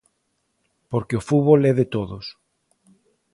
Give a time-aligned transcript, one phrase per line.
[0.91, 2.25] Porque o fútbol é de todos.